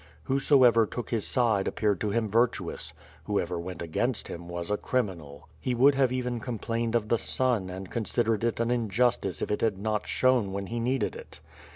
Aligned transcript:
Whosoever 0.23 0.87
took 0.87 1.11
his 1.11 1.27
side 1.27 1.67
appeared 1.67 2.01
to 2.01 2.09
him 2.09 2.27
virtuous; 2.27 2.91
whoever 3.25 3.59
went 3.59 3.83
against 3.83 4.29
him 4.29 4.49
was 4.49 4.71
a 4.71 4.75
criminal. 4.77 5.47
He 5.59 5.75
would 5.75 5.93
have 5.93 6.11
even 6.11 6.39
complained 6.39 6.95
of 6.95 7.09
the 7.09 7.19
sun 7.19 7.69
and 7.69 7.91
considered 7.91 8.43
it 8.43 8.59
an 8.59 8.71
injustice 8.71 9.43
if 9.43 9.51
it 9.51 9.61
had 9.61 9.77
not 9.77 10.07
shone 10.07 10.53
when 10.53 10.65
he 10.65 10.79
needed 10.79 11.15
it. 11.15 11.39